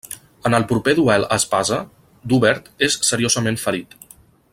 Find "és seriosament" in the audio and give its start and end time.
2.89-3.61